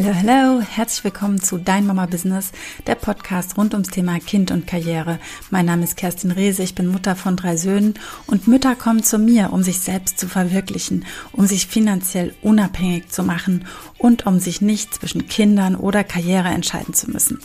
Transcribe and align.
Hallo, 0.00 0.14
hallo, 0.14 0.60
herzlich 0.60 1.02
willkommen 1.02 1.40
zu 1.40 1.58
Dein 1.58 1.84
Mama 1.84 2.06
Business, 2.06 2.52
der 2.86 2.94
Podcast 2.94 3.58
rund 3.58 3.74
ums 3.74 3.88
Thema 3.88 4.20
Kind 4.20 4.52
und 4.52 4.64
Karriere. 4.64 5.18
Mein 5.50 5.66
Name 5.66 5.82
ist 5.82 5.96
Kerstin 5.96 6.30
Rehse, 6.30 6.62
ich 6.62 6.76
bin 6.76 6.86
Mutter 6.86 7.16
von 7.16 7.34
drei 7.34 7.56
Söhnen 7.56 7.94
und 8.28 8.46
Mütter 8.46 8.76
kommen 8.76 9.02
zu 9.02 9.18
mir, 9.18 9.52
um 9.52 9.64
sich 9.64 9.80
selbst 9.80 10.20
zu 10.20 10.28
verwirklichen, 10.28 11.04
um 11.32 11.48
sich 11.48 11.66
finanziell 11.66 12.32
unabhängig 12.42 13.08
zu 13.08 13.24
machen 13.24 13.66
und 13.98 14.24
um 14.24 14.38
sich 14.38 14.60
nicht 14.60 14.94
zwischen 14.94 15.26
Kindern 15.26 15.74
oder 15.74 16.04
Karriere 16.04 16.50
entscheiden 16.50 16.94
zu 16.94 17.10
müssen. 17.10 17.40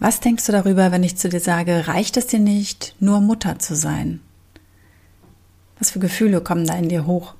Was 0.00 0.18
denkst 0.18 0.46
du 0.46 0.50
darüber, 0.50 0.90
wenn 0.90 1.04
ich 1.04 1.16
zu 1.16 1.28
dir 1.28 1.38
sage, 1.38 1.86
reicht 1.86 2.16
es 2.16 2.26
dir 2.26 2.40
nicht, 2.40 2.96
nur 2.98 3.20
Mutter 3.20 3.60
zu 3.60 3.76
sein? 3.76 4.18
Was 5.78 5.92
für 5.92 6.00
Gefühle 6.00 6.40
kommen 6.40 6.66
da 6.66 6.74
in 6.74 6.88
dir 6.88 7.06
hoch? 7.06 7.36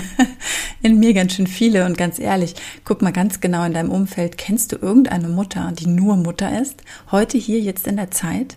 in 0.82 0.98
mir 0.98 1.14
ganz 1.14 1.34
schön 1.34 1.46
viele 1.46 1.86
und 1.86 1.96
ganz 1.96 2.18
ehrlich, 2.18 2.54
guck 2.84 3.02
mal 3.02 3.12
ganz 3.12 3.40
genau 3.40 3.64
in 3.64 3.74
deinem 3.74 3.90
Umfeld, 3.90 4.38
kennst 4.38 4.72
du 4.72 4.76
irgendeine 4.76 5.28
Mutter, 5.28 5.72
die 5.72 5.86
nur 5.86 6.16
Mutter 6.16 6.60
ist? 6.60 6.82
Heute 7.10 7.38
hier, 7.38 7.60
jetzt 7.60 7.86
in 7.86 7.96
der 7.96 8.10
Zeit? 8.10 8.56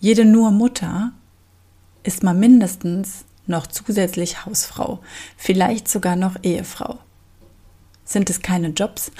Jede 0.00 0.24
nur 0.24 0.50
Mutter 0.50 1.12
ist 2.02 2.22
mal 2.22 2.34
mindestens 2.34 3.24
noch 3.46 3.66
zusätzlich 3.66 4.44
Hausfrau, 4.46 5.00
vielleicht 5.36 5.88
sogar 5.88 6.16
noch 6.16 6.36
Ehefrau. 6.42 6.98
Sind 8.04 8.28
es 8.30 8.42
keine 8.42 8.68
Jobs? 8.68 9.12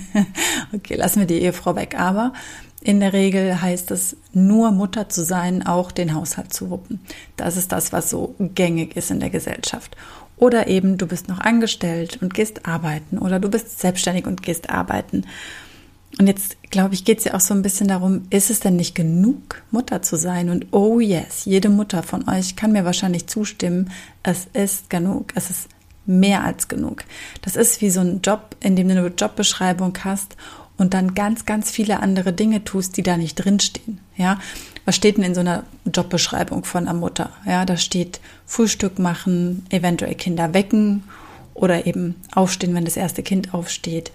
okay, 0.72 0.94
lassen 0.94 1.20
wir 1.20 1.26
die 1.26 1.42
Ehefrau 1.42 1.76
weg, 1.76 1.98
aber 1.98 2.32
in 2.80 2.98
der 2.98 3.12
Regel 3.12 3.62
heißt 3.62 3.92
es, 3.92 4.16
nur 4.32 4.72
Mutter 4.72 5.08
zu 5.08 5.24
sein, 5.24 5.64
auch 5.64 5.92
den 5.92 6.14
Haushalt 6.14 6.52
zu 6.52 6.70
wuppen. 6.70 7.00
Das 7.36 7.56
ist 7.56 7.70
das, 7.70 7.92
was 7.92 8.10
so 8.10 8.34
gängig 8.40 8.96
ist 8.96 9.10
in 9.10 9.20
der 9.20 9.30
Gesellschaft. 9.30 9.96
Oder 10.42 10.66
eben 10.66 10.98
du 10.98 11.06
bist 11.06 11.28
noch 11.28 11.38
angestellt 11.38 12.18
und 12.20 12.34
gehst 12.34 12.66
arbeiten 12.66 13.18
oder 13.18 13.38
du 13.38 13.48
bist 13.48 13.78
selbstständig 13.78 14.26
und 14.26 14.42
gehst 14.42 14.70
arbeiten. 14.70 15.24
Und 16.18 16.26
jetzt, 16.26 16.56
glaube 16.68 16.94
ich, 16.94 17.04
geht 17.04 17.18
es 17.18 17.24
ja 17.26 17.34
auch 17.34 17.40
so 17.40 17.54
ein 17.54 17.62
bisschen 17.62 17.86
darum, 17.86 18.22
ist 18.30 18.50
es 18.50 18.58
denn 18.58 18.74
nicht 18.74 18.96
genug, 18.96 19.62
Mutter 19.70 20.02
zu 20.02 20.16
sein? 20.16 20.50
Und 20.50 20.66
oh 20.72 20.98
yes, 20.98 21.44
jede 21.44 21.68
Mutter 21.68 22.02
von 22.02 22.28
euch 22.28 22.56
kann 22.56 22.72
mir 22.72 22.84
wahrscheinlich 22.84 23.28
zustimmen, 23.28 23.92
es 24.24 24.48
ist 24.52 24.90
genug, 24.90 25.30
es 25.36 25.48
ist 25.48 25.68
mehr 26.06 26.42
als 26.42 26.66
genug. 26.66 27.04
Das 27.42 27.54
ist 27.54 27.80
wie 27.80 27.90
so 27.90 28.00
ein 28.00 28.20
Job, 28.20 28.56
in 28.58 28.74
dem 28.74 28.88
du 28.88 28.98
eine 28.98 29.06
Jobbeschreibung 29.06 29.96
hast 30.02 30.36
und 30.76 30.92
dann 30.92 31.14
ganz, 31.14 31.46
ganz 31.46 31.70
viele 31.70 32.00
andere 32.00 32.32
Dinge 32.32 32.64
tust, 32.64 32.96
die 32.96 33.04
da 33.04 33.16
nicht 33.16 33.36
drinstehen. 33.36 34.00
Ja, 34.16 34.40
was 34.84 34.96
steht 34.96 35.16
denn 35.16 35.24
in 35.24 35.34
so 35.34 35.40
einer 35.40 35.64
Jobbeschreibung 35.92 36.64
von 36.64 36.88
einer 36.88 36.98
Mutter? 36.98 37.30
Ja, 37.46 37.64
da 37.64 37.76
steht 37.76 38.20
Frühstück 38.46 38.98
machen, 38.98 39.64
eventuell 39.70 40.14
Kinder 40.14 40.54
wecken 40.54 41.04
oder 41.54 41.86
eben 41.86 42.16
aufstehen, 42.34 42.74
wenn 42.74 42.84
das 42.84 42.96
erste 42.96 43.22
Kind 43.22 43.54
aufsteht. 43.54 44.10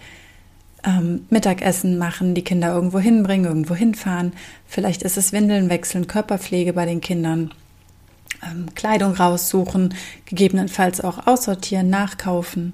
Ähm, 0.84 1.26
Mittagessen 1.30 1.98
machen, 1.98 2.36
die 2.36 2.44
Kinder 2.44 2.74
irgendwo 2.74 3.00
hinbringen, 3.00 3.46
irgendwo 3.46 3.76
hinfahren. 3.76 4.34
Vielleicht 4.68 5.04
ist 5.04 5.18
es 5.18 5.32
Windeln 5.32 5.70
wechseln, 5.70 6.08
Körperpflege 6.08 6.74
bei 6.74 6.86
den 6.86 7.02
Kindern, 7.02 7.52
ähm, 8.44 8.68
Kleidung 8.76 9.14
raussuchen, 9.14 9.94
gegebenenfalls 10.26 11.02
auch 11.02 11.26
aussortieren, 11.28 11.90
nachkaufen, 11.90 12.74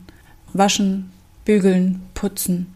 waschen, 0.54 1.12
bügeln, 1.46 2.02
putzen. 2.14 2.74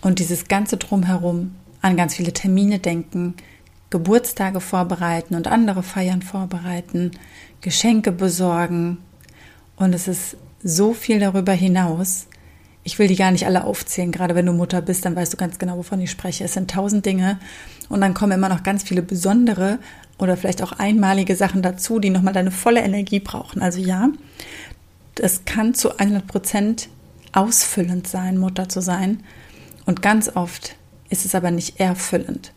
Und 0.00 0.18
dieses 0.18 0.48
ganze 0.48 0.76
Drumherum, 0.76 1.54
an 1.80 1.96
ganz 1.96 2.14
viele 2.14 2.32
Termine 2.32 2.78
denken, 2.78 3.34
Geburtstage 3.94 4.60
vorbereiten 4.60 5.36
und 5.36 5.46
andere 5.46 5.84
Feiern 5.84 6.20
vorbereiten, 6.20 7.12
Geschenke 7.60 8.10
besorgen. 8.10 8.98
Und 9.76 9.94
es 9.94 10.08
ist 10.08 10.36
so 10.64 10.94
viel 10.94 11.20
darüber 11.20 11.52
hinaus. 11.52 12.26
Ich 12.82 12.98
will 12.98 13.06
die 13.06 13.14
gar 13.14 13.30
nicht 13.30 13.46
alle 13.46 13.62
aufzählen. 13.62 14.10
Gerade 14.10 14.34
wenn 14.34 14.46
du 14.46 14.52
Mutter 14.52 14.82
bist, 14.82 15.04
dann 15.04 15.14
weißt 15.14 15.32
du 15.32 15.36
ganz 15.36 15.60
genau, 15.60 15.76
wovon 15.76 16.00
ich 16.00 16.10
spreche. 16.10 16.42
Es 16.42 16.54
sind 16.54 16.72
tausend 16.72 17.06
Dinge. 17.06 17.38
Und 17.88 18.00
dann 18.00 18.14
kommen 18.14 18.32
immer 18.32 18.48
noch 18.48 18.64
ganz 18.64 18.82
viele 18.82 19.00
besondere 19.00 19.78
oder 20.18 20.36
vielleicht 20.36 20.64
auch 20.64 20.72
einmalige 20.72 21.36
Sachen 21.36 21.62
dazu, 21.62 22.00
die 22.00 22.10
nochmal 22.10 22.34
deine 22.34 22.50
volle 22.50 22.80
Energie 22.80 23.20
brauchen. 23.20 23.62
Also 23.62 23.78
ja, 23.78 24.08
es 25.20 25.44
kann 25.44 25.74
zu 25.74 25.96
100 25.98 26.26
Prozent 26.26 26.88
ausfüllend 27.30 28.08
sein, 28.08 28.38
Mutter 28.38 28.68
zu 28.68 28.82
sein. 28.82 29.22
Und 29.86 30.02
ganz 30.02 30.34
oft 30.34 30.74
ist 31.10 31.24
es 31.24 31.36
aber 31.36 31.52
nicht 31.52 31.78
erfüllend. 31.78 32.52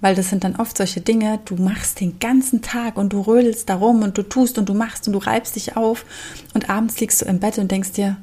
Weil 0.00 0.14
das 0.14 0.28
sind 0.28 0.44
dann 0.44 0.56
oft 0.56 0.76
solche 0.76 1.00
Dinge, 1.00 1.40
du 1.44 1.56
machst 1.56 2.00
den 2.00 2.18
ganzen 2.18 2.60
Tag 2.60 2.96
und 2.96 3.12
du 3.12 3.20
rödelst 3.22 3.68
darum 3.68 4.02
und 4.02 4.18
du 4.18 4.22
tust 4.22 4.58
und 4.58 4.68
du 4.68 4.74
machst 4.74 5.06
und 5.06 5.14
du 5.14 5.18
reibst 5.18 5.56
dich 5.56 5.76
auf 5.76 6.04
und 6.52 6.68
abends 6.68 7.00
liegst 7.00 7.22
du 7.22 7.26
im 7.26 7.40
Bett 7.40 7.58
und 7.58 7.70
denkst 7.70 7.92
dir, 7.92 8.18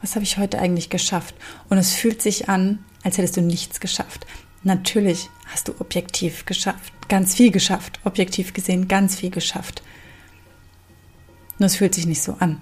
was 0.00 0.16
habe 0.16 0.24
ich 0.24 0.36
heute 0.36 0.58
eigentlich 0.58 0.90
geschafft? 0.90 1.36
Und 1.68 1.78
es 1.78 1.94
fühlt 1.94 2.20
sich 2.20 2.48
an, 2.48 2.80
als 3.04 3.18
hättest 3.18 3.36
du 3.36 3.40
nichts 3.40 3.78
geschafft. 3.78 4.26
Natürlich 4.64 5.30
hast 5.46 5.68
du 5.68 5.74
objektiv 5.78 6.44
geschafft, 6.44 6.92
ganz 7.08 7.34
viel 7.34 7.50
geschafft, 7.50 8.00
objektiv 8.04 8.52
gesehen 8.52 8.88
ganz 8.88 9.16
viel 9.16 9.30
geschafft. 9.30 9.82
Nur 11.58 11.66
es 11.66 11.76
fühlt 11.76 11.94
sich 11.94 12.06
nicht 12.06 12.22
so 12.22 12.36
an. 12.40 12.60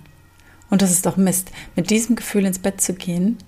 Und 0.69 0.82
das 0.82 0.91
ist 0.91 1.06
doch 1.06 1.16
Mist. 1.16 1.50
Mit 1.77 1.91
diesem 1.91 2.16
Gefühl 2.16 2.44
ins 2.44 2.59
Bett 2.59 2.81
zu 2.81 2.94
gehen, 2.94 3.38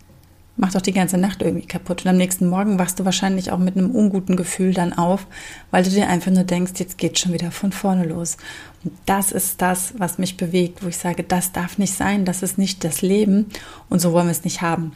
macht 0.57 0.77
auch 0.77 0.83
die 0.83 0.93
ganze 0.93 1.19
Nacht 1.19 1.43
irgendwie 1.43 1.67
kaputt. 1.67 2.03
Und 2.05 2.11
am 2.11 2.17
nächsten 2.17 2.49
Morgen 2.49 2.79
wachst 2.79 3.01
du 3.01 3.05
wahrscheinlich 3.05 3.51
auch 3.51 3.59
mit 3.59 3.77
einem 3.77 3.91
unguten 3.91 4.37
Gefühl 4.37 4.75
dann 4.75 4.93
auf, 4.93 5.27
weil 5.71 5.83
du 5.83 5.91
dir 5.91 6.09
einfach 6.09 6.31
nur 6.31 6.45
denkst, 6.45 6.73
jetzt 6.77 6.99
geht 6.99 7.19
schon 7.19 7.33
wieder 7.33 7.51
von 7.51 7.73
vorne 7.73 8.05
los. 8.05 8.37
Und 8.85 8.93
das 9.07 9.33
ist 9.33 9.63
das, 9.63 9.95
was 9.99 10.19
mich 10.19 10.37
bewegt, 10.37 10.83
wo 10.85 10.89
ich 10.89 10.97
sage, 10.99 11.23
das 11.23 11.53
darf 11.53 11.79
nicht 11.79 11.95
sein, 11.95 12.25
das 12.25 12.43
ist 12.43 12.59
nicht 12.59 12.85
das 12.85 13.03
Leben 13.03 13.47
und 13.89 14.01
so 14.01 14.13
wollen 14.13 14.27
wir 14.27 14.33
es 14.33 14.45
nicht 14.45 14.61
haben. 14.61 14.93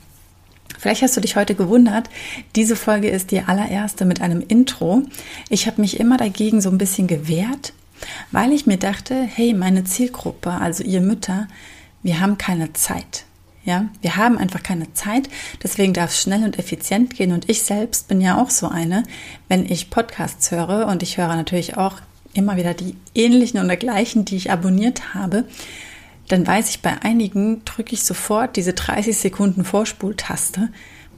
Vielleicht 0.79 1.03
hast 1.03 1.17
du 1.17 1.21
dich 1.21 1.37
heute 1.37 1.55
gewundert, 1.55 2.11
diese 2.55 2.77
Folge 2.77 3.09
ist 3.09 3.31
die 3.31 3.41
allererste 3.41 4.05
mit 4.05 4.21
einem 4.21 4.43
Intro. 4.47 5.03
Ich 5.49 5.67
habe 5.67 5.81
mich 5.81 5.99
immer 5.99 6.17
dagegen 6.17 6.61
so 6.61 6.69
ein 6.71 6.79
bisschen 6.79 7.07
gewehrt, 7.07 7.73
weil 8.31 8.53
ich 8.53 8.67
mir 8.67 8.77
dachte, 8.77 9.15
hey, 9.15 9.55
meine 9.55 9.85
Zielgruppe, 9.85 10.51
also 10.51 10.85
ihr 10.85 11.01
Mütter, 11.01 11.49
wir 12.03 12.21
haben 12.21 12.37
keine 12.37 12.73
Zeit. 12.73 13.26
Ja, 13.67 13.87
wir 14.01 14.17
haben 14.17 14.39
einfach 14.39 14.63
keine 14.63 14.95
Zeit, 14.95 15.29
deswegen 15.61 15.93
darf 15.93 16.11
es 16.11 16.23
schnell 16.23 16.45
und 16.45 16.57
effizient 16.57 17.17
gehen. 17.17 17.33
Und 17.33 17.51
ich 17.51 17.65
selbst 17.65 18.07
bin 18.07 18.21
ja 18.21 18.41
auch 18.41 18.49
so 18.49 18.69
eine, 18.69 19.03
wenn 19.49 19.67
ich 19.67 19.91
Podcasts 19.91 20.53
höre 20.53 20.87
und 20.87 21.03
ich 21.03 21.19
höre 21.19 21.35
natürlich 21.35 21.77
auch 21.77 21.97
immer 22.33 22.57
wieder 22.57 22.75
die 22.75 22.95
ähnlichen 23.13 23.63
oder 23.63 23.77
gleichen, 23.77 24.25
die 24.25 24.37
ich 24.37 24.53
abonniert 24.53 25.15
habe, 25.15 25.45
dann 26.29 26.47
weiß 26.47 26.71
ich, 26.71 26.81
bei 26.81 27.03
einigen 27.03 27.65
drücke 27.65 27.95
ich 27.95 28.05
sofort 28.05 28.55
diese 28.55 28.73
30 28.73 29.17
Sekunden 29.17 29.65
Vorspultaste, 29.65 30.69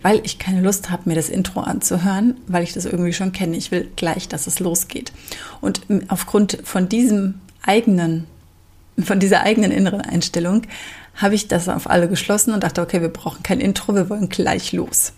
weil 0.01 0.21
ich 0.25 0.39
keine 0.39 0.63
Lust 0.63 0.91
habe, 0.91 1.03
mir 1.07 1.17
das 1.17 1.29
Intro 1.29 1.61
anzuhören, 1.61 2.39
weil 2.47 2.63
ich 2.63 2.73
das 2.73 2.87
irgendwie 2.87 3.13
schon 3.13 3.33
kenne. 3.33 3.57
Ich 3.57 3.71
will 3.71 3.91
gleich, 3.97 4.27
dass 4.27 4.47
es 4.47 4.59
losgeht. 4.59 5.13
Und 5.61 5.83
aufgrund 6.09 6.59
von 6.65 6.89
diesem 6.89 7.41
eigenen, 7.63 8.27
von 8.99 9.19
dieser 9.19 9.43
eigenen 9.43 9.71
inneren 9.71 10.01
Einstellung 10.01 10.63
habe 11.19 11.34
ich 11.34 11.49
das 11.49 11.69
auf 11.69 11.91
alle 11.91 12.09
geschlossen 12.09 12.55
und 12.55 12.62
dachte, 12.62 12.81
okay, 12.81 13.01
wir 13.03 13.09
brauchen 13.09 13.43
kein 13.43 13.61
Intro, 13.61 13.95
wir 13.95 14.09
wollen 14.09 14.29
gleich 14.29 14.73
los. 14.73 15.12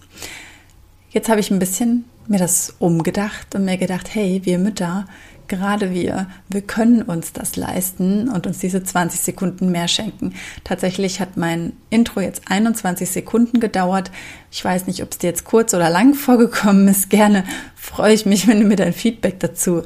Jetzt 1.10 1.28
habe 1.28 1.40
ich 1.40 1.50
ein 1.50 1.58
bisschen 1.58 2.04
mir 2.26 2.38
das 2.38 2.74
umgedacht 2.78 3.54
und 3.54 3.64
mir 3.64 3.76
gedacht, 3.76 4.14
hey, 4.14 4.40
wir 4.44 4.58
Mütter, 4.58 5.06
gerade 5.48 5.92
wir, 5.92 6.28
wir 6.48 6.62
können 6.62 7.02
uns 7.02 7.32
das 7.32 7.56
leisten 7.56 8.28
und 8.28 8.46
uns 8.46 8.60
diese 8.60 8.82
20 8.82 9.20
Sekunden 9.20 9.72
mehr 9.72 9.88
schenken. 9.88 10.34
Tatsächlich 10.64 11.20
hat 11.20 11.36
mein 11.36 11.72
Intro 11.90 12.20
jetzt 12.20 12.42
21 12.46 13.10
Sekunden 13.10 13.60
gedauert. 13.60 14.10
Ich 14.52 14.64
weiß 14.64 14.86
nicht, 14.86 15.02
ob 15.02 15.10
es 15.10 15.18
dir 15.18 15.26
jetzt 15.26 15.44
kurz 15.44 15.74
oder 15.74 15.90
lang 15.90 16.14
vorgekommen 16.14 16.88
ist. 16.88 17.10
Gerne 17.10 17.44
freue 17.74 18.14
ich 18.14 18.24
mich, 18.24 18.46
wenn 18.46 18.60
du 18.60 18.66
mir 18.66 18.76
dein 18.76 18.92
Feedback 18.92 19.40
dazu 19.40 19.82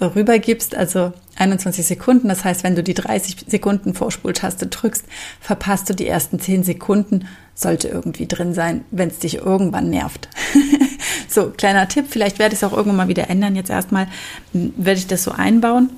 rübergibst. 0.00 0.76
Also 0.76 1.12
21 1.38 1.86
Sekunden. 1.86 2.28
Das 2.28 2.44
heißt, 2.44 2.64
wenn 2.64 2.74
du 2.74 2.82
die 2.82 2.94
30 2.94 3.46
Sekunden 3.46 3.94
Vorspultaste 3.94 4.66
drückst, 4.66 5.04
verpasst 5.40 5.88
du 5.88 5.94
die 5.94 6.06
ersten 6.06 6.40
10 6.40 6.64
Sekunden. 6.64 7.26
Sollte 7.54 7.88
irgendwie 7.88 8.26
drin 8.26 8.54
sein, 8.54 8.84
wenn 8.90 9.08
es 9.08 9.18
dich 9.18 9.36
irgendwann 9.36 9.90
nervt. 9.90 10.28
so, 11.28 11.50
kleiner 11.50 11.88
Tipp. 11.88 12.06
Vielleicht 12.08 12.38
werde 12.38 12.54
ich 12.54 12.62
es 12.62 12.64
auch 12.64 12.76
irgendwann 12.76 12.96
mal 12.96 13.08
wieder 13.08 13.30
ändern. 13.30 13.56
Jetzt 13.56 13.70
erstmal 13.70 14.08
werde 14.52 14.98
ich 14.98 15.06
das 15.06 15.24
so 15.24 15.32
einbauen. 15.32 15.90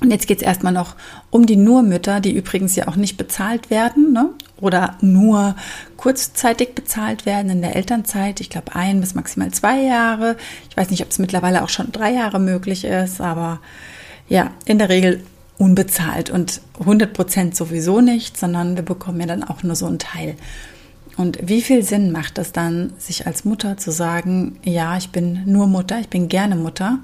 Und 0.00 0.10
jetzt 0.10 0.26
geht 0.26 0.38
es 0.38 0.46
erstmal 0.46 0.72
noch 0.72 0.96
um 1.30 1.46
die 1.46 1.56
Nurmütter, 1.56 2.20
die 2.20 2.34
übrigens 2.34 2.74
ja 2.74 2.88
auch 2.88 2.96
nicht 2.96 3.16
bezahlt 3.16 3.70
werden 3.70 4.12
ne? 4.12 4.30
oder 4.60 4.96
nur 5.00 5.54
kurzzeitig 5.96 6.74
bezahlt 6.74 7.26
werden 7.26 7.50
in 7.50 7.62
der 7.62 7.76
Elternzeit. 7.76 8.40
Ich 8.40 8.50
glaube 8.50 8.74
ein 8.74 9.00
bis 9.00 9.14
maximal 9.14 9.52
zwei 9.52 9.80
Jahre. 9.80 10.36
Ich 10.68 10.76
weiß 10.76 10.90
nicht, 10.90 11.02
ob 11.02 11.10
es 11.10 11.20
mittlerweile 11.20 11.62
auch 11.62 11.68
schon 11.68 11.92
drei 11.92 12.12
Jahre 12.12 12.40
möglich 12.40 12.84
ist, 12.84 13.20
aber 13.20 13.60
ja, 14.28 14.52
in 14.64 14.78
der 14.78 14.88
Regel 14.88 15.22
unbezahlt 15.58 16.30
und 16.30 16.60
100 16.80 17.12
Prozent 17.12 17.56
sowieso 17.56 18.00
nicht, 18.00 18.36
sondern 18.36 18.76
wir 18.76 18.82
bekommen 18.82 19.20
ja 19.20 19.26
dann 19.26 19.44
auch 19.44 19.62
nur 19.62 19.76
so 19.76 19.86
einen 19.86 19.98
Teil. 19.98 20.36
Und 21.16 21.38
wie 21.42 21.62
viel 21.62 21.84
Sinn 21.84 22.10
macht 22.10 22.38
es 22.38 22.52
dann, 22.52 22.92
sich 22.98 23.26
als 23.26 23.44
Mutter 23.44 23.76
zu 23.76 23.92
sagen, 23.92 24.58
ja, 24.64 24.96
ich 24.96 25.10
bin 25.10 25.42
nur 25.46 25.66
Mutter, 25.68 26.00
ich 26.00 26.08
bin 26.08 26.28
gerne 26.28 26.56
Mutter 26.56 26.98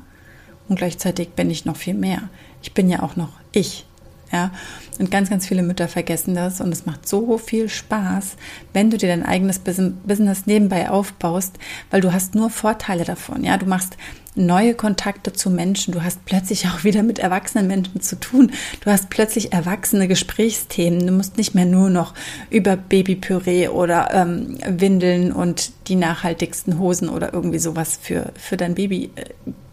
und 0.68 0.76
gleichzeitig 0.76 1.30
bin 1.30 1.50
ich 1.50 1.64
noch 1.64 1.76
viel 1.76 1.94
mehr. 1.94 2.28
Ich 2.62 2.74
bin 2.74 2.88
ja 2.88 3.02
auch 3.02 3.16
noch 3.16 3.30
ich. 3.52 3.86
Ja, 4.32 4.52
und 5.00 5.10
ganz, 5.10 5.28
ganz 5.28 5.46
viele 5.46 5.64
Mütter 5.64 5.88
vergessen 5.88 6.36
das 6.36 6.60
und 6.60 6.70
es 6.70 6.86
macht 6.86 7.08
so 7.08 7.36
viel 7.36 7.68
Spaß, 7.68 8.36
wenn 8.72 8.90
du 8.90 8.96
dir 8.96 9.08
dein 9.08 9.26
eigenes 9.26 9.58
Business 9.58 10.46
nebenbei 10.46 10.88
aufbaust, 10.88 11.58
weil 11.90 12.00
du 12.00 12.12
hast 12.12 12.36
nur 12.36 12.48
Vorteile 12.48 13.04
davon. 13.04 13.42
Ja, 13.42 13.56
du 13.56 13.66
machst 13.66 13.96
neue 14.36 14.74
Kontakte 14.74 15.32
zu 15.32 15.50
Menschen. 15.50 15.92
Du 15.92 16.02
hast 16.02 16.24
plötzlich 16.26 16.68
auch 16.68 16.84
wieder 16.84 17.02
mit 17.02 17.18
erwachsenen 17.18 17.66
Menschen 17.66 18.00
zu 18.00 18.20
tun. 18.20 18.52
Du 18.82 18.90
hast 18.90 19.10
plötzlich 19.10 19.52
erwachsene 19.52 20.06
Gesprächsthemen. 20.06 21.06
Du 21.06 21.12
musst 21.12 21.36
nicht 21.36 21.54
mehr 21.54 21.66
nur 21.66 21.90
noch 21.90 22.14
über 22.50 22.76
Babypüree 22.76 23.68
oder 23.68 24.14
ähm, 24.14 24.58
Windeln 24.68 25.32
und 25.32 25.72
die 25.88 25.96
nachhaltigsten 25.96 26.78
Hosen 26.78 27.08
oder 27.08 27.34
irgendwie 27.34 27.58
sowas 27.58 27.98
für, 28.00 28.32
für 28.38 28.56
dein 28.56 28.76
Baby 28.76 29.10
äh, 29.16 29.24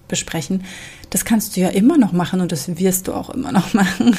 besprechen. 0.07 0.63
Das 1.12 1.25
kannst 1.25 1.56
du 1.56 1.62
ja 1.62 1.69
immer 1.69 1.98
noch 1.98 2.12
machen 2.12 2.42
und 2.42 2.51
das 2.51 2.80
wirst 2.80 3.07
du 3.07 3.13
auch 3.13 3.30
immer 3.30 3.51
noch 3.51 3.74
machen 3.75 4.18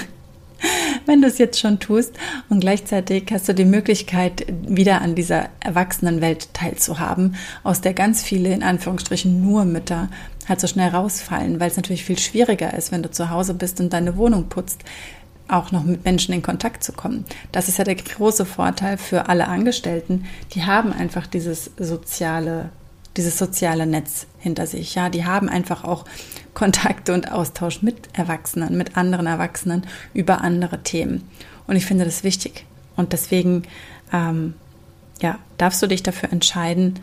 wenn 1.08 1.22
du 1.22 1.26
es 1.26 1.38
jetzt 1.38 1.58
schon 1.58 1.81
tust. 1.81 2.14
Und 2.49 2.60
gleichzeitig 2.60 3.25
hast 3.32 3.49
du 3.49 3.55
die 3.55 3.64
Möglichkeit, 3.64 4.46
wieder 4.66 5.00
an 5.00 5.14
dieser 5.14 5.49
Erwachsenenwelt 5.60 6.55
teilzuhaben, 6.55 7.34
aus 7.64 7.81
der 7.81 7.94
ganz 7.94 8.22
viele, 8.22 8.52
in 8.52 8.62
Anführungsstrichen, 8.62 9.43
nur 9.43 9.64
Mütter 9.64 10.08
halt 10.49 10.60
so 10.60 10.66
schnell 10.66 10.90
rausfallen, 10.90 11.60
weil 11.60 11.70
es 11.70 11.76
natürlich 11.76 12.05
viel 12.05 12.19
schwieriger 12.19 12.75
ist, 12.75 12.93
wenn 12.93 13.02
du 13.02 13.10
zu 13.10 13.31
Hause 13.31 13.55
bist 13.55 13.81
und 13.81 13.93
deine 13.93 14.16
Wohnung 14.16 14.49
putzt, 14.49 14.82
auch 15.49 15.72
noch 15.72 15.84
mit 15.84 16.05
Menschen 16.05 16.34
in 16.34 16.43
Kontakt 16.43 16.84
zu 16.84 16.93
kommen. 16.93 17.25
Das 17.52 17.69
ist 17.69 17.78
ja 17.78 17.84
der 17.84 17.94
große 17.94 18.44
Vorteil 18.44 18.99
für 18.99 19.28
alle 19.28 19.49
Angestellten. 19.49 20.26
Die 20.52 20.64
haben 20.64 20.93
einfach 20.93 21.26
dieses 21.26 21.70
soziale 21.78 22.70
dieses 23.19 23.37
soziale 23.37 23.87
Netz 23.87 24.26
hinter 24.38 24.67
sich. 24.67 24.94
Ja, 24.94 25.11
die 25.11 25.26
haben 25.26 25.49
einfach 25.49 25.85
auch 25.85 26.05
Kontakte 26.55 27.12
und 27.12 27.31
Austausch 27.31 27.82
mit 27.82 28.09
Erwachsenen, 28.15 28.79
mit 28.79 28.97
anderen 28.97 29.26
Erwachsenen 29.26 29.87
über 30.15 30.41
andere 30.41 30.82
Themen. 30.82 31.29
Und 31.67 31.76
ich 31.76 31.85
finde 31.85 32.05
das 32.05 32.25
wichtig. 32.25 32.65
Und 32.97 33.12
deswegen, 33.12 33.65
ähm, 34.12 34.55
ja, 35.20 35.38
darfst 35.59 35.82
du 35.82 35.87
dich 35.88 36.03
dafür 36.03 36.32
entscheiden, 36.32 37.00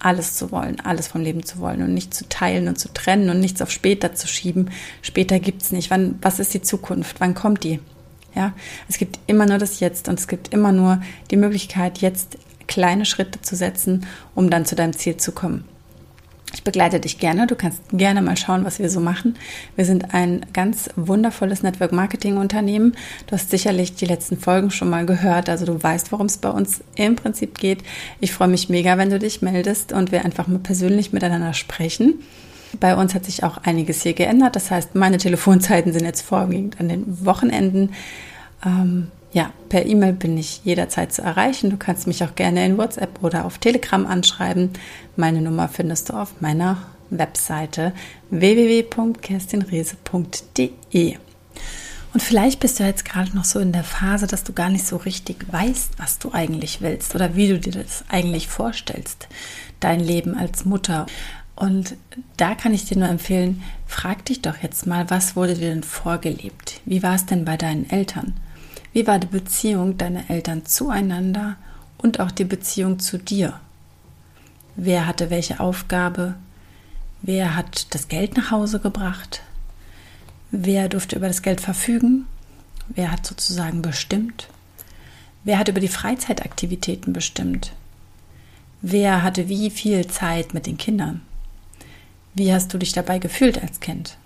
alles 0.00 0.34
zu 0.34 0.50
wollen, 0.52 0.80
alles 0.80 1.08
vom 1.08 1.22
Leben 1.22 1.44
zu 1.44 1.60
wollen 1.60 1.82
und 1.82 1.94
nicht 1.94 2.12
zu 2.12 2.28
teilen 2.28 2.68
und 2.68 2.78
zu 2.78 2.92
trennen 2.92 3.30
und 3.30 3.40
nichts 3.40 3.62
auf 3.62 3.70
später 3.70 4.14
zu 4.14 4.28
schieben. 4.28 4.70
Später 5.00 5.40
gibt 5.40 5.62
es 5.62 5.72
nicht. 5.72 5.90
Wann, 5.90 6.18
was 6.20 6.40
ist 6.40 6.52
die 6.52 6.62
Zukunft? 6.62 7.20
Wann 7.20 7.34
kommt 7.34 7.64
die? 7.64 7.80
Ja, 8.34 8.52
es 8.88 8.98
gibt 8.98 9.20
immer 9.28 9.46
nur 9.46 9.58
das 9.58 9.80
Jetzt 9.80 10.08
und 10.08 10.18
es 10.18 10.26
gibt 10.26 10.52
immer 10.52 10.72
nur 10.72 11.00
die 11.30 11.36
Möglichkeit, 11.36 11.98
jetzt 11.98 12.36
kleine 12.66 13.04
Schritte 13.04 13.40
zu 13.42 13.56
setzen, 13.56 14.06
um 14.34 14.50
dann 14.50 14.66
zu 14.66 14.74
deinem 14.74 14.92
Ziel 14.92 15.16
zu 15.16 15.32
kommen. 15.32 15.64
Ich 16.54 16.62
begleite 16.62 17.00
dich 17.00 17.18
gerne. 17.18 17.48
Du 17.48 17.56
kannst 17.56 17.82
gerne 17.92 18.22
mal 18.22 18.36
schauen, 18.36 18.64
was 18.64 18.78
wir 18.78 18.88
so 18.88 19.00
machen. 19.00 19.36
Wir 19.74 19.84
sind 19.84 20.14
ein 20.14 20.46
ganz 20.52 20.88
wundervolles 20.94 21.64
Network 21.64 21.90
Marketing 21.90 22.36
Unternehmen. 22.36 22.94
Du 23.26 23.32
hast 23.32 23.50
sicherlich 23.50 23.96
die 23.96 24.06
letzten 24.06 24.38
Folgen 24.38 24.70
schon 24.70 24.88
mal 24.88 25.04
gehört. 25.04 25.48
Also 25.48 25.66
du 25.66 25.82
weißt, 25.82 26.12
worum 26.12 26.26
es 26.26 26.38
bei 26.38 26.50
uns 26.50 26.82
im 26.94 27.16
Prinzip 27.16 27.58
geht. 27.58 27.82
Ich 28.20 28.32
freue 28.32 28.46
mich 28.46 28.68
mega, 28.68 28.96
wenn 28.98 29.10
du 29.10 29.18
dich 29.18 29.42
meldest 29.42 29.92
und 29.92 30.12
wir 30.12 30.24
einfach 30.24 30.46
mal 30.46 30.60
persönlich 30.60 31.12
miteinander 31.12 31.54
sprechen. 31.54 32.22
Bei 32.78 32.94
uns 32.96 33.14
hat 33.14 33.24
sich 33.24 33.42
auch 33.42 33.58
einiges 33.58 34.02
hier 34.02 34.14
geändert. 34.14 34.54
Das 34.54 34.70
heißt, 34.70 34.94
meine 34.94 35.18
Telefonzeiten 35.18 35.92
sind 35.92 36.04
jetzt 36.04 36.22
vorwiegend 36.22 36.78
an 36.78 36.88
den 36.88 37.26
Wochenenden. 37.26 37.90
Ähm, 38.64 39.08
ja, 39.34 39.52
per 39.68 39.84
E-Mail 39.84 40.12
bin 40.12 40.38
ich 40.38 40.60
jederzeit 40.64 41.12
zu 41.12 41.20
erreichen. 41.20 41.68
Du 41.68 41.76
kannst 41.76 42.06
mich 42.06 42.22
auch 42.22 42.36
gerne 42.36 42.64
in 42.64 42.78
WhatsApp 42.78 43.20
oder 43.20 43.44
auf 43.44 43.58
Telegram 43.58 44.06
anschreiben. 44.06 44.70
Meine 45.16 45.42
Nummer 45.42 45.68
findest 45.68 46.08
du 46.08 46.12
auf 46.14 46.40
meiner 46.40 46.78
Webseite 47.10 47.92
www.kerstinrese.de. 48.30 51.16
Und 52.12 52.22
vielleicht 52.22 52.60
bist 52.60 52.78
du 52.78 52.84
jetzt 52.84 53.04
gerade 53.04 53.36
noch 53.36 53.44
so 53.44 53.58
in 53.58 53.72
der 53.72 53.82
Phase, 53.82 54.28
dass 54.28 54.44
du 54.44 54.52
gar 54.52 54.70
nicht 54.70 54.86
so 54.86 54.98
richtig 54.98 55.52
weißt, 55.52 55.98
was 55.98 56.20
du 56.20 56.32
eigentlich 56.32 56.80
willst 56.80 57.16
oder 57.16 57.34
wie 57.34 57.48
du 57.48 57.58
dir 57.58 57.72
das 57.72 58.04
eigentlich 58.08 58.46
vorstellst, 58.46 59.26
dein 59.80 59.98
Leben 59.98 60.36
als 60.36 60.64
Mutter. 60.64 61.06
Und 61.56 61.96
da 62.36 62.54
kann 62.54 62.72
ich 62.72 62.84
dir 62.84 62.98
nur 62.98 63.08
empfehlen, 63.08 63.64
frag 63.88 64.24
dich 64.26 64.42
doch 64.42 64.58
jetzt 64.58 64.86
mal, 64.86 65.10
was 65.10 65.34
wurde 65.34 65.54
dir 65.54 65.70
denn 65.70 65.82
vorgelebt? 65.82 66.80
Wie 66.84 67.02
war 67.02 67.16
es 67.16 67.26
denn 67.26 67.44
bei 67.44 67.56
deinen 67.56 67.90
Eltern? 67.90 68.34
Wie 68.94 69.08
war 69.08 69.18
die 69.18 69.26
Beziehung 69.26 69.98
deiner 69.98 70.30
Eltern 70.30 70.66
zueinander 70.66 71.56
und 71.98 72.20
auch 72.20 72.30
die 72.30 72.44
Beziehung 72.44 73.00
zu 73.00 73.18
dir? 73.18 73.58
Wer 74.76 75.08
hatte 75.08 75.30
welche 75.30 75.58
Aufgabe? 75.58 76.36
Wer 77.20 77.56
hat 77.56 77.92
das 77.92 78.06
Geld 78.06 78.36
nach 78.36 78.52
Hause 78.52 78.78
gebracht? 78.78 79.42
Wer 80.52 80.88
durfte 80.88 81.16
über 81.16 81.26
das 81.26 81.42
Geld 81.42 81.60
verfügen? 81.60 82.26
Wer 82.88 83.10
hat 83.10 83.26
sozusagen 83.26 83.82
bestimmt? 83.82 84.46
Wer 85.42 85.58
hat 85.58 85.66
über 85.68 85.80
die 85.80 85.88
Freizeitaktivitäten 85.88 87.12
bestimmt? 87.12 87.72
Wer 88.80 89.24
hatte 89.24 89.48
wie 89.48 89.70
viel 89.70 90.06
Zeit 90.06 90.54
mit 90.54 90.66
den 90.66 90.78
Kindern? 90.78 91.22
Wie 92.34 92.52
hast 92.52 92.72
du 92.72 92.78
dich 92.78 92.92
dabei 92.92 93.18
gefühlt 93.18 93.60
als 93.60 93.80
Kind? 93.80 94.18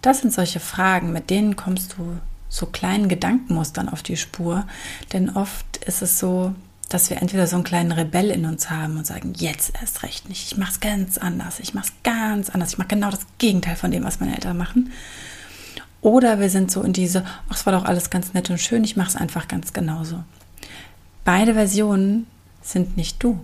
Das 0.00 0.20
sind 0.22 0.32
solche 0.32 0.60
Fragen, 0.60 1.12
mit 1.12 1.28
denen 1.28 1.56
kommst 1.56 1.96
du 1.98 2.18
so 2.52 2.66
kleinen 2.66 3.08
Gedankenmustern 3.08 3.88
auf 3.88 4.02
die 4.02 4.18
Spur. 4.18 4.66
Denn 5.14 5.30
oft 5.30 5.78
ist 5.78 6.02
es 6.02 6.18
so, 6.18 6.54
dass 6.90 7.08
wir 7.08 7.16
entweder 7.22 7.46
so 7.46 7.56
einen 7.56 7.64
kleinen 7.64 7.92
Rebell 7.92 8.30
in 8.30 8.44
uns 8.44 8.68
haben 8.68 8.98
und 8.98 9.06
sagen, 9.06 9.32
jetzt 9.34 9.72
erst 9.80 10.02
recht 10.02 10.28
nicht, 10.28 10.52
ich 10.52 10.58
mache 10.58 10.72
es 10.72 10.80
ganz 10.80 11.16
anders, 11.16 11.60
ich 11.60 11.72
mache 11.72 11.86
es 11.86 11.92
ganz 12.02 12.50
anders, 12.50 12.72
ich 12.72 12.78
mache 12.78 12.88
genau 12.88 13.10
das 13.10 13.26
Gegenteil 13.38 13.76
von 13.76 13.90
dem, 13.90 14.04
was 14.04 14.20
meine 14.20 14.34
Eltern 14.34 14.58
machen. 14.58 14.92
Oder 16.02 16.40
wir 16.40 16.50
sind 16.50 16.70
so 16.70 16.82
in 16.82 16.92
diese, 16.92 17.24
ach, 17.48 17.56
es 17.56 17.64
war 17.64 17.72
doch 17.72 17.86
alles 17.86 18.10
ganz 18.10 18.34
nett 18.34 18.50
und 18.50 18.58
schön, 18.58 18.84
ich 18.84 18.96
mache 18.96 19.08
es 19.08 19.16
einfach 19.16 19.48
ganz 19.48 19.72
genauso. 19.72 20.22
Beide 21.24 21.54
Versionen 21.54 22.26
sind 22.60 22.98
nicht 22.98 23.22
du. 23.22 23.40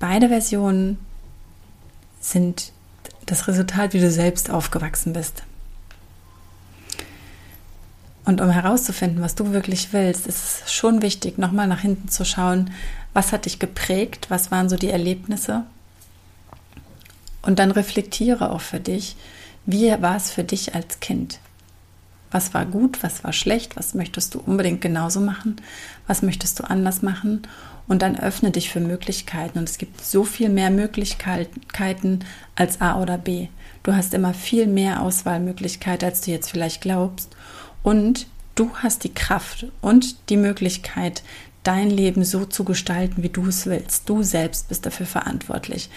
Beide 0.00 0.28
Versionen 0.28 0.98
sind 2.18 2.72
das 3.26 3.46
Resultat, 3.46 3.92
wie 3.92 4.00
du 4.00 4.10
selbst 4.10 4.50
aufgewachsen 4.50 5.12
bist. 5.12 5.44
Und 8.24 8.40
um 8.40 8.50
herauszufinden, 8.50 9.22
was 9.22 9.34
du 9.34 9.52
wirklich 9.52 9.92
willst, 9.92 10.26
ist 10.26 10.62
es 10.64 10.72
schon 10.72 11.02
wichtig, 11.02 11.36
nochmal 11.36 11.66
nach 11.66 11.80
hinten 11.80 12.08
zu 12.08 12.24
schauen, 12.24 12.70
was 13.12 13.32
hat 13.32 13.44
dich 13.44 13.58
geprägt, 13.58 14.26
was 14.30 14.50
waren 14.50 14.68
so 14.68 14.76
die 14.76 14.90
Erlebnisse. 14.90 15.64
Und 17.42 17.58
dann 17.58 17.70
reflektiere 17.70 18.50
auch 18.50 18.62
für 18.62 18.80
dich, 18.80 19.16
wie 19.66 19.90
war 20.00 20.16
es 20.16 20.30
für 20.30 20.44
dich 20.44 20.74
als 20.74 21.00
Kind? 21.00 21.38
Was 22.30 22.54
war 22.54 22.64
gut, 22.64 23.02
was 23.02 23.22
war 23.22 23.32
schlecht, 23.32 23.76
was 23.76 23.94
möchtest 23.94 24.34
du 24.34 24.40
unbedingt 24.40 24.80
genauso 24.80 25.20
machen, 25.20 25.56
was 26.06 26.22
möchtest 26.22 26.58
du 26.58 26.64
anders 26.64 27.02
machen 27.02 27.42
und 27.86 28.02
dann 28.02 28.18
öffne 28.18 28.50
dich 28.50 28.70
für 28.70 28.80
Möglichkeiten 28.80 29.58
und 29.58 29.68
es 29.68 29.78
gibt 29.78 30.02
so 30.02 30.24
viel 30.24 30.48
mehr 30.48 30.70
Möglichkeiten 30.70 32.20
als 32.56 32.80
A 32.80 33.00
oder 33.00 33.18
B. 33.18 33.48
Du 33.82 33.94
hast 33.94 34.14
immer 34.14 34.34
viel 34.34 34.66
mehr 34.66 35.02
Auswahlmöglichkeiten, 35.02 36.08
als 36.08 36.22
du 36.22 36.30
jetzt 36.30 36.50
vielleicht 36.50 36.80
glaubst 36.80 37.36
und 37.84 38.26
du 38.56 38.70
hast 38.74 39.04
die 39.04 39.14
Kraft 39.14 39.66
und 39.80 40.28
die 40.30 40.36
Möglichkeit, 40.36 41.22
dein 41.62 41.90
Leben 41.90 42.24
so 42.24 42.44
zu 42.44 42.64
gestalten, 42.64 43.22
wie 43.22 43.28
du 43.28 43.46
es 43.46 43.66
willst. 43.66 44.08
Du 44.08 44.22
selbst 44.22 44.68
bist 44.68 44.84
dafür 44.84 45.06
verantwortlich. 45.06 45.88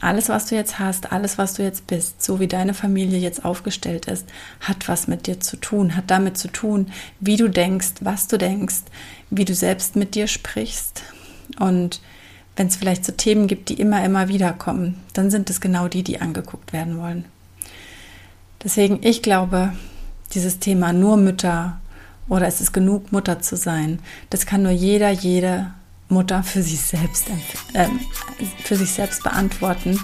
Alles, 0.00 0.28
was 0.28 0.46
du 0.46 0.54
jetzt 0.54 0.78
hast, 0.78 1.12
alles, 1.12 1.36
was 1.38 1.54
du 1.54 1.62
jetzt 1.62 1.86
bist, 1.86 2.22
so 2.22 2.38
wie 2.38 2.46
deine 2.46 2.74
Familie 2.74 3.18
jetzt 3.18 3.44
aufgestellt 3.44 4.06
ist, 4.06 4.26
hat 4.60 4.88
was 4.88 5.08
mit 5.08 5.26
dir 5.26 5.40
zu 5.40 5.56
tun, 5.56 5.96
hat 5.96 6.10
damit 6.10 6.38
zu 6.38 6.48
tun, 6.48 6.92
wie 7.18 7.36
du 7.36 7.48
denkst, 7.48 7.94
was 8.00 8.28
du 8.28 8.38
denkst, 8.38 8.82
wie 9.30 9.44
du 9.44 9.54
selbst 9.54 9.96
mit 9.96 10.14
dir 10.14 10.28
sprichst. 10.28 11.02
Und 11.58 12.00
wenn 12.54 12.68
es 12.68 12.76
vielleicht 12.76 13.04
so 13.04 13.12
Themen 13.12 13.48
gibt, 13.48 13.68
die 13.68 13.80
immer, 13.80 14.04
immer 14.04 14.28
wieder 14.28 14.52
kommen, 14.52 15.02
dann 15.12 15.30
sind 15.30 15.50
es 15.50 15.60
genau 15.60 15.88
die, 15.88 16.02
die 16.02 16.20
angeguckt 16.20 16.72
werden 16.72 16.98
wollen. 16.98 17.24
Deswegen, 18.62 19.00
ich 19.02 19.22
glaube, 19.22 19.72
dieses 20.34 20.58
Thema 20.58 20.92
nur 20.92 21.16
Mütter 21.16 21.80
oder 22.28 22.46
es 22.46 22.60
ist 22.60 22.72
genug 22.72 23.12
Mutter 23.12 23.40
zu 23.40 23.56
sein, 23.56 24.00
das 24.30 24.46
kann 24.46 24.62
nur 24.62 24.72
jeder, 24.72 25.10
jede 25.10 25.72
Mutter 26.08 26.42
für 26.42 26.62
sich 26.62 26.80
selbst, 26.80 27.26
äh, 27.72 27.88
für 28.64 28.76
sich 28.76 28.92
selbst 28.92 29.22
beantworten. 29.22 30.00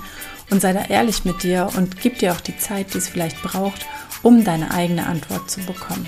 Und 0.50 0.60
sei 0.60 0.74
da 0.74 0.84
ehrlich 0.84 1.24
mit 1.24 1.42
dir 1.44 1.70
und 1.76 2.00
gib 2.00 2.18
dir 2.18 2.32
auch 2.32 2.40
die 2.40 2.58
Zeit, 2.58 2.92
die 2.92 2.98
es 2.98 3.08
vielleicht 3.08 3.40
braucht, 3.42 3.86
um 4.22 4.44
deine 4.44 4.70
eigene 4.70 5.06
Antwort 5.06 5.50
zu 5.50 5.60
bekommen. 5.60 6.06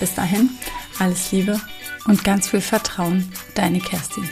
Bis 0.00 0.14
dahin, 0.14 0.50
alles 0.98 1.30
Liebe 1.30 1.60
und 2.06 2.24
ganz 2.24 2.48
viel 2.48 2.62
Vertrauen, 2.62 3.30
deine 3.54 3.80
Kerstin. 3.80 4.28